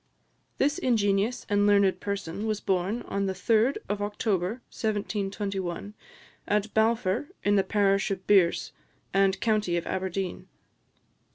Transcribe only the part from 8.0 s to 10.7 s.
of Birse, and county of Aberdeen.